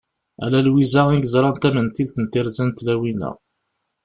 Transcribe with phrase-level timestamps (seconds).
[0.43, 3.31] Ala Lwiza i yeẓran tamentilt n tirza n tlawin-a.